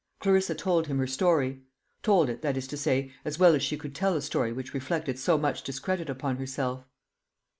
Clarissa 0.19 0.55
told 0.55 0.87
him 0.87 0.97
her 0.97 1.05
story 1.05 1.61
told 2.01 2.27
it, 2.27 2.41
that 2.41 2.57
is 2.57 2.65
to 2.65 2.75
say, 2.75 3.11
as 3.23 3.37
well 3.37 3.53
as 3.53 3.61
she 3.61 3.77
could 3.77 3.93
tell 3.93 4.15
a 4.15 4.21
story 4.23 4.51
which 4.51 4.73
reflected 4.73 5.19
so 5.19 5.37
much 5.37 5.61
discredit 5.61 6.09
upon 6.09 6.37
herself. 6.37 6.83